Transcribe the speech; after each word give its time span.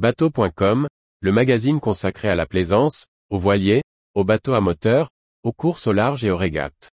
Bateau.com, 0.00 0.88
le 1.20 1.30
magazine 1.30 1.78
consacré 1.78 2.30
à 2.30 2.34
la 2.34 2.46
plaisance, 2.46 3.04
aux 3.28 3.36
voiliers, 3.36 3.82
aux 4.14 4.24
bateaux 4.24 4.54
à 4.54 4.62
moteur, 4.62 5.10
aux 5.42 5.52
courses 5.52 5.86
au 5.86 5.92
large 5.92 6.24
et 6.24 6.30
aux 6.30 6.38
régates. 6.38 6.88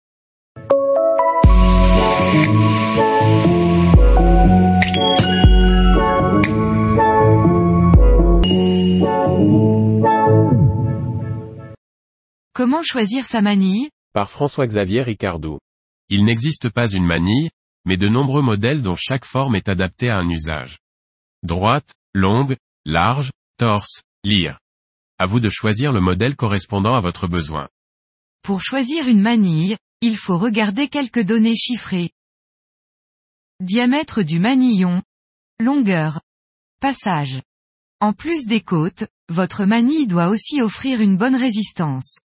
Comment 12.55 12.81
choisir 12.83 13.27
sa 13.27 13.43
manille? 13.43 13.91
Par 14.15 14.31
François-Xavier 14.31 15.03
Ricardou. 15.03 15.59
Il 16.09 16.25
n'existe 16.25 16.71
pas 16.71 16.91
une 16.91 17.05
manille, 17.05 17.51
mais 17.85 17.99
de 17.99 18.09
nombreux 18.09 18.41
modèles 18.41 18.81
dont 18.81 18.97
chaque 18.97 19.27
forme 19.27 19.57
est 19.57 19.69
adaptée 19.69 20.09
à 20.09 20.17
un 20.17 20.31
usage. 20.31 20.79
Droite, 21.43 21.93
longue, 22.15 22.57
large, 22.85 23.31
torse, 23.57 24.03
lire. 24.25 24.59
À 25.19 25.27
vous 25.27 25.41
de 25.41 25.49
choisir 25.49 25.93
le 25.93 26.01
modèle 26.01 26.37
correspondant 26.37 26.95
à 26.95 27.01
votre 27.01 27.27
besoin. 27.27 27.69
Pour 28.43 28.63
choisir 28.63 29.09
une 29.09 29.21
manille, 29.21 29.77
il 30.01 30.17
faut 30.17 30.39
regarder 30.39 30.89
quelques 30.89 31.23
données 31.23 31.57
chiffrées. 31.57 32.11
Diamètre 33.61 34.23
du 34.23 34.39
manillon. 34.39 35.03
Longueur. 35.61 36.21
Passage. 36.81 37.41
En 38.01 38.13
plus 38.13 38.47
des 38.47 38.61
côtes, 38.61 39.07
votre 39.31 39.65
manille 39.65 40.07
doit 40.07 40.29
aussi 40.29 40.61
offrir 40.61 41.01
une 41.01 41.17
bonne 41.17 41.37
résistance. 41.37 42.19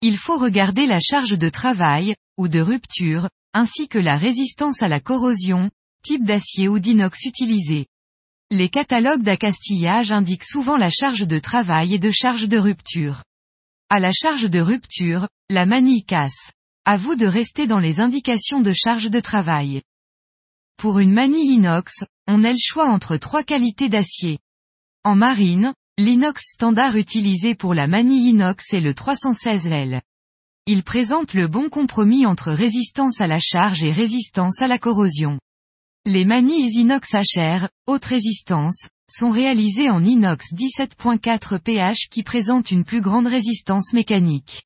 Il 0.00 0.16
faut 0.16 0.38
regarder 0.38 0.86
la 0.86 1.00
charge 1.00 1.36
de 1.36 1.48
travail, 1.50 2.14
ou 2.38 2.48
de 2.48 2.60
rupture, 2.60 3.28
ainsi 3.52 3.88
que 3.88 3.98
la 3.98 4.16
résistance 4.16 4.80
à 4.80 4.88
la 4.88 5.00
corrosion, 5.00 5.70
type 6.02 6.24
d'acier 6.24 6.68
ou 6.68 6.78
d'inox 6.78 7.26
utilisé. 7.26 7.86
Les 8.52 8.68
catalogues 8.68 9.22
d'accastillage 9.22 10.10
indiquent 10.10 10.44
souvent 10.44 10.76
la 10.76 10.90
charge 10.90 11.24
de 11.24 11.38
travail 11.38 11.94
et 11.94 12.00
de 12.00 12.10
charge 12.10 12.48
de 12.48 12.58
rupture. 12.58 13.22
À 13.88 14.00
la 14.00 14.10
charge 14.10 14.50
de 14.50 14.58
rupture, 14.58 15.28
la 15.48 15.66
manille 15.66 16.04
casse. 16.04 16.50
À 16.84 16.96
vous 16.96 17.14
de 17.14 17.26
rester 17.26 17.68
dans 17.68 17.78
les 17.78 18.00
indications 18.00 18.60
de 18.60 18.72
charge 18.72 19.08
de 19.08 19.20
travail. 19.20 19.82
Pour 20.76 20.98
une 20.98 21.12
manille 21.12 21.54
inox, 21.54 22.02
on 22.26 22.42
a 22.42 22.50
le 22.50 22.58
choix 22.58 22.88
entre 22.88 23.16
trois 23.16 23.44
qualités 23.44 23.88
d'acier. 23.88 24.38
En 25.04 25.14
marine, 25.14 25.72
l'inox 25.96 26.42
standard 26.54 26.96
utilisé 26.96 27.54
pour 27.54 27.72
la 27.72 27.86
manille 27.86 28.30
inox 28.30 28.72
est 28.72 28.80
le 28.80 28.94
316L. 28.94 30.00
Il 30.66 30.82
présente 30.82 31.34
le 31.34 31.46
bon 31.46 31.68
compromis 31.68 32.26
entre 32.26 32.50
résistance 32.50 33.20
à 33.20 33.28
la 33.28 33.38
charge 33.38 33.84
et 33.84 33.92
résistance 33.92 34.60
à 34.60 34.66
la 34.66 34.78
corrosion. 34.80 35.38
Les 36.06 36.24
manilles 36.24 36.78
inox 36.78 37.12
HR, 37.12 37.68
haute 37.86 38.06
résistance, 38.06 38.88
sont 39.06 39.30
réalisées 39.30 39.90
en 39.90 40.02
inox 40.02 40.46
17.4 40.54 41.58
pH 41.58 42.08
qui 42.10 42.22
présente 42.22 42.70
une 42.70 42.84
plus 42.84 43.02
grande 43.02 43.26
résistance 43.26 43.92
mécanique. 43.92 44.62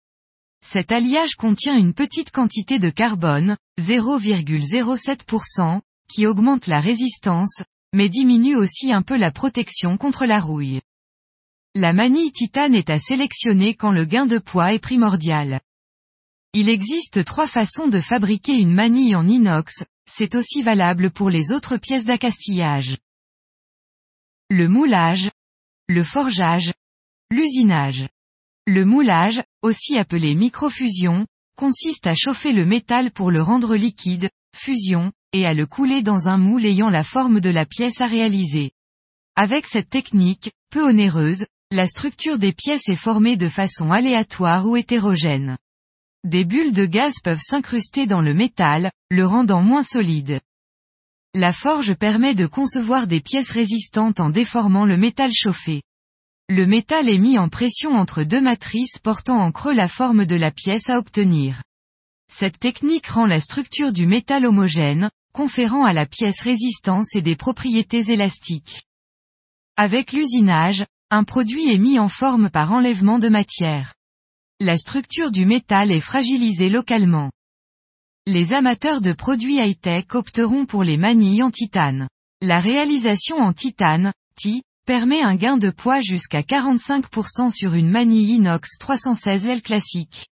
Cet 0.65 0.93
alliage 0.93 1.35
contient 1.35 1.77
une 1.77 1.93
petite 1.93 2.31
quantité 2.31 2.79
de 2.79 2.89
carbone, 2.89 3.57
0,07%, 3.81 5.81
qui 6.09 6.25
augmente 6.25 6.69
la 6.69 6.81
résistance, 6.81 7.65
mais 7.93 8.09
diminue 8.09 8.55
aussi 8.55 8.93
un 8.93 9.03
peu 9.03 9.17
la 9.17 9.33
protection 9.33 9.97
contre 9.97 10.27
la 10.27 10.39
rouille. 10.39 10.83
La 11.75 11.93
manille 11.93 12.31
titane 12.31 12.77
est 12.77 12.91
à 12.91 13.01
sélectionner 13.01 13.75
quand 13.75 13.91
le 13.91 14.05
gain 14.05 14.27
de 14.27 14.39
poids 14.39 14.73
est 14.73 14.79
primordial. 14.79 15.61
Il 16.53 16.69
existe 16.69 17.25
trois 17.25 17.49
façons 17.49 17.89
de 17.89 17.99
fabriquer 17.99 18.53
une 18.53 18.73
manille 18.73 19.17
en 19.17 19.27
inox, 19.27 19.83
c'est 20.09 20.35
aussi 20.35 20.63
valable 20.63 21.11
pour 21.11 21.31
les 21.31 21.53
autres 21.53 21.77
pièces 21.77 22.05
d'accastillage. 22.05 22.99
Le 24.51 24.69
moulage, 24.69 25.31
le 25.89 26.05
forgeage, 26.05 26.73
l'usinage. 27.31 28.09
Le 28.67 28.85
moulage, 28.85 29.43
aussi 29.63 29.99
appelé 29.99 30.35
microfusion, 30.35 31.27
consiste 31.57 32.07
à 32.07 32.15
chauffer 32.15 32.53
le 32.53 32.65
métal 32.65 33.11
pour 33.11 33.31
le 33.31 33.43
rendre 33.43 33.77
liquide, 33.77 34.31
fusion, 34.57 35.13
et 35.33 35.47
à 35.47 35.55
le 35.55 35.67
couler 35.67 36.03
dans 36.03 36.29
un 36.29 36.39
moule 36.39 36.65
ayant 36.65 36.91
la 36.91 37.05
forme 37.05 37.41
de 37.41 37.51
la 37.51 37.67
pièce 37.67 38.01
à 38.01 38.07
réaliser. 38.07 38.73
Avec 39.37 39.67
cette 39.67 39.91
technique, 39.91 40.53
peu 40.71 40.89
onéreuse, 40.89 41.47
la 41.71 41.87
structure 41.87 42.39
des 42.39 42.53
pièces 42.53 42.89
est 42.89 42.97
formée 42.97 43.37
de 43.37 43.49
façon 43.49 43.91
aléatoire 43.91 44.67
ou 44.67 44.77
hétérogène. 44.77 45.57
Des 46.25 46.47
bulles 46.47 46.73
de 46.73 46.87
gaz 46.87 47.17
peuvent 47.23 47.43
s'incruster 47.43 48.07
dans 48.07 48.23
le 48.23 48.33
métal, 48.33 48.91
le 49.11 49.27
rendant 49.27 49.61
moins 49.61 49.83
solide. 49.83 50.41
La 51.35 51.53
forge 51.53 51.93
permet 51.93 52.35
de 52.35 52.47
concevoir 52.47 53.07
des 53.07 53.21
pièces 53.21 53.51
résistantes 53.51 54.21
en 54.21 54.31
déformant 54.31 54.87
le 54.87 54.97
métal 54.97 55.33
chauffé. 55.35 55.83
Le 56.49 56.65
métal 56.65 57.11
est 57.11 57.19
mis 57.19 57.39
en 57.39 57.51
pression 57.51 57.91
entre 57.91 58.23
deux 58.23 58.41
matrices 58.41 58.99
portant 59.03 59.39
en 59.39 59.53
creux 59.53 59.75
la 59.75 59.87
forme 59.87 60.25
de 60.25 60.35
la 60.35 60.51
pièce 60.51 60.89
à 60.89 60.99
obtenir. 60.99 61.63
Cette 62.33 62.59
technique 62.59 63.09
rend 63.09 63.27
la 63.27 63.41
structure 63.41 63.93
du 63.93 64.07
métal 64.07 64.47
homogène, 64.47 65.11
conférant 65.35 65.85
à 65.85 65.93
la 65.93 66.07
pièce 66.07 66.41
résistance 66.41 67.09
et 67.15 67.21
des 67.21 67.37
propriétés 67.37 68.11
élastiques. 68.11 68.85
Avec 69.77 70.13
l'usinage, 70.13 70.87
un 71.11 71.25
produit 71.25 71.71
est 71.71 71.79
mis 71.79 71.99
en 71.99 72.09
forme 72.09 72.49
par 72.49 72.73
enlèvement 72.73 73.19
de 73.19 73.29
matière 73.29 73.95
la 74.65 74.79
structure 74.79 75.31
du 75.31 75.45
métal 75.45 75.93
est 75.93 76.01
fragilisée 76.01 76.71
localement. 76.71 77.31
Les 78.27 78.55
amateurs 78.55 79.03
de 79.03 79.13
produits 79.13 79.59
high-tech 79.59 80.07
opteront 80.15 80.65
pour 80.65 80.83
les 80.83 80.97
manilles 80.97 81.43
en 81.43 81.51
titane. 81.51 82.09
La 82.41 82.61
réalisation 82.61 83.37
en 83.37 83.53
titane, 83.53 84.15
TI, 84.37 84.63
permet 84.87 85.21
un 85.21 85.35
gain 85.35 85.59
de 85.59 85.69
poids 85.69 86.01
jusqu'à 86.01 86.41
45% 86.41 87.51
sur 87.51 87.75
une 87.75 87.91
manille 87.91 88.37
inox 88.37 88.79
316L 88.81 89.61
classique. 89.61 90.29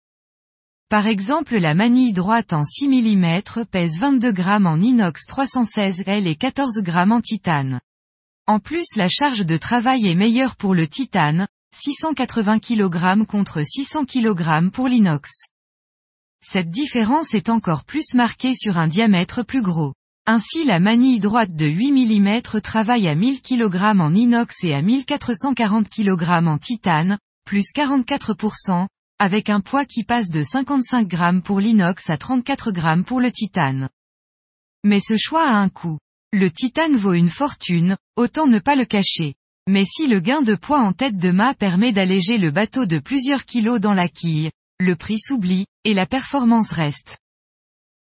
Par 0.89 1.09
exemple 1.09 1.59
la 1.59 1.75
manille 1.75 2.13
droite 2.13 2.53
en 2.53 2.65
6 2.65 2.87
mm 2.87 3.65
pèse 3.69 3.99
22 3.99 4.33
g 4.33 4.43
en 4.45 4.81
inox 4.81 5.27
316L 5.27 6.29
et 6.29 6.37
14 6.37 6.85
g 6.85 6.93
en 6.93 7.21
titane. 7.21 7.81
En 8.47 8.61
plus 8.61 8.87
la 8.95 9.09
charge 9.09 9.45
de 9.45 9.57
travail 9.57 10.07
est 10.07 10.15
meilleure 10.15 10.55
pour 10.55 10.75
le 10.75 10.87
titane, 10.87 11.49
680 11.73 12.59
kg 12.59 13.25
contre 13.27 13.63
600 13.63 14.05
kg 14.05 14.71
pour 14.71 14.89
l'inox. 14.89 15.31
Cette 16.43 16.71
différence 16.71 17.35
est 17.35 17.49
encore 17.49 17.85
plus 17.85 18.15
marquée 18.15 18.55
sur 18.55 18.79
un 18.79 18.89
diamètre 18.89 19.45
plus 19.45 19.63
gros. 19.63 19.95
Ainsi 20.27 20.65
la 20.65 20.81
manille 20.81 21.19
droite 21.19 21.55
de 21.55 21.67
8 21.67 21.93
mm 21.93 22.61
travaille 22.61 23.09
à 23.09 23.15
1000 23.15 23.43
kg 23.43 24.01
en 24.01 24.15
inox 24.15 24.65
et 24.65 24.75
à 24.75 24.83
1440 24.83 25.89
kg 25.89 26.47
en 26.47 26.59
titane, 26.59 27.19
plus 27.45 27.73
44%, 27.75 28.87
avec 29.19 29.51
un 29.51 29.61
poids 29.61 29.85
qui 29.85 30.05
passe 30.05 30.31
de 30.31 30.43
55 30.43 31.11
g 31.11 31.41
pour 31.45 31.61
l'inox 31.61 32.09
à 32.11 32.17
34 32.17 32.73
g 32.75 33.03
pour 33.05 33.21
le 33.21 33.31
titane. 33.31 33.89
Mais 34.85 35.01
ce 35.01 35.17
choix 35.17 35.47
a 35.47 35.57
un 35.57 35.69
coût. 35.69 35.99
Le 36.33 36.51
titane 36.51 36.97
vaut 36.97 37.13
une 37.13 37.29
fortune, 37.29 37.97
autant 38.17 38.47
ne 38.47 38.61
pas 38.61 38.77
le 38.77 38.85
cacher. 38.85 39.35
Mais 39.69 39.85
si 39.85 40.07
le 40.07 40.21
gain 40.21 40.43
de 40.43 40.55
poids 40.55 40.81
en 40.81 40.93
tête 40.93 41.17
de 41.17 41.31
mât 41.31 41.55
permet 41.55 41.93
d'alléger 41.93 42.39
le 42.39 42.51
bateau 42.51 42.87
de 42.87 42.99
plusieurs 42.99 43.45
kilos 43.45 43.81
dans 43.81 43.95
la 43.95 44.09
quille, 44.09 44.51
le 44.81 44.97
prix 44.97 45.19
s'oublie, 45.19 45.67
et 45.85 45.95
la 45.95 46.07
performance 46.07 46.73
reste. 46.73 47.19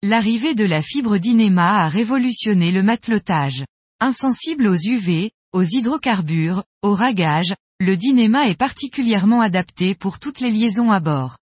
L'arrivée 0.03 0.55
de 0.55 0.65
la 0.65 0.81
fibre 0.81 1.17
d'inéma 1.17 1.83
a 1.83 1.89
révolutionné 1.89 2.71
le 2.71 2.81
matelotage. 2.81 3.65
Insensible 3.99 4.65
aux 4.65 4.75
UV, 4.75 5.31
aux 5.53 5.63
hydrocarbures, 5.63 6.63
au 6.81 6.95
ragage, 6.95 7.53
le 7.79 7.97
dynéma 7.97 8.47
est 8.47 8.55
particulièrement 8.55 9.41
adapté 9.41 9.93
pour 9.93 10.19
toutes 10.19 10.39
les 10.39 10.49
liaisons 10.49 10.91
à 10.91 10.99
bord. 10.99 11.37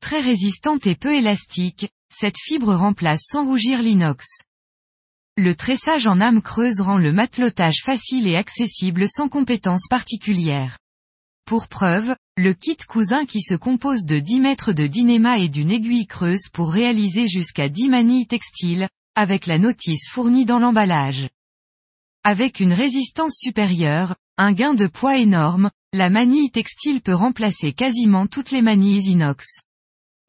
Très 0.00 0.20
résistante 0.20 0.86
et 0.86 0.96
peu 0.96 1.14
élastique, 1.14 1.90
cette 2.08 2.38
fibre 2.38 2.74
remplace 2.74 3.22
sans 3.26 3.44
rougir 3.44 3.80
l'inox. 3.80 4.24
Le 5.36 5.56
tressage 5.56 6.06
en 6.06 6.20
âme 6.20 6.40
creuse 6.40 6.80
rend 6.80 6.96
le 6.96 7.12
matelotage 7.12 7.82
facile 7.84 8.28
et 8.28 8.36
accessible 8.36 9.06
sans 9.08 9.28
compétences 9.28 9.88
particulières. 9.90 10.78
Pour 11.44 11.66
preuve, 11.66 12.14
le 12.36 12.54
kit 12.54 12.76
cousin 12.76 13.26
qui 13.26 13.40
se 13.40 13.54
compose 13.54 14.04
de 14.04 14.20
10 14.20 14.38
mètres 14.38 14.72
de 14.72 14.86
dynéma 14.86 15.38
et 15.38 15.48
d'une 15.48 15.72
aiguille 15.72 16.06
creuse 16.06 16.48
pour 16.52 16.72
réaliser 16.72 17.26
jusqu'à 17.26 17.68
10 17.68 17.88
manilles 17.88 18.28
textiles, 18.28 18.88
avec 19.16 19.46
la 19.46 19.58
notice 19.58 20.08
fournie 20.08 20.44
dans 20.44 20.60
l'emballage. 20.60 21.28
Avec 22.22 22.60
une 22.60 22.72
résistance 22.72 23.36
supérieure, 23.36 24.14
un 24.38 24.52
gain 24.52 24.74
de 24.74 24.86
poids 24.86 25.18
énorme, 25.18 25.72
la 25.92 26.10
manille 26.10 26.52
textile 26.52 27.00
peut 27.00 27.12
remplacer 27.12 27.72
quasiment 27.72 28.28
toutes 28.28 28.52
les 28.52 28.62
manilles 28.62 29.10
inox. 29.10 29.44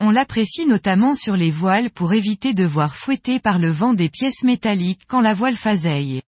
On 0.01 0.11
l'apprécie 0.11 0.65
notamment 0.65 1.15
sur 1.15 1.35
les 1.35 1.51
voiles 1.51 1.89
pour 1.89 2.13
éviter 2.13 2.53
de 2.53 2.65
voir 2.65 2.95
fouetter 2.95 3.39
par 3.39 3.59
le 3.59 3.69
vent 3.69 3.93
des 3.93 4.09
pièces 4.09 4.43
métalliques 4.43 5.03
quand 5.07 5.21
la 5.21 5.33
voile 5.33 5.55
faseille. 5.55 6.21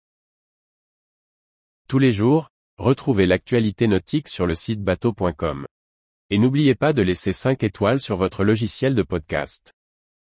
Tous 1.89 1.99
les 1.99 2.13
jours, 2.13 2.49
retrouvez 2.79 3.27
l'actualité 3.27 3.89
nautique 3.89 4.29
sur 4.29 4.47
le 4.47 4.55
site 4.55 4.83
bateau.com. 4.83 5.67
Et 6.31 6.39
n'oubliez 6.39 6.75
pas 6.75 6.93
de 6.93 7.03
laisser 7.03 7.33
5 7.33 7.63
étoiles 7.65 8.01
sur 8.01 8.17
votre 8.17 8.45
logiciel 8.45 8.95
de 8.95 9.03
podcast. 9.03 9.73